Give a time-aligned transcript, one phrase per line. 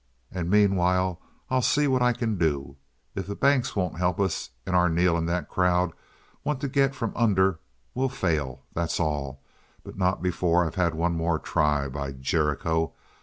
[0.31, 1.21] And meanwhile
[1.51, 2.75] I'll see what I can do.
[3.13, 5.93] If the banks won't help us and Arneel and that crowd
[6.43, 7.59] want to get from under,
[7.93, 9.43] we'll fail, that's all;
[9.83, 12.93] but not before I've had one more try, by Jericho!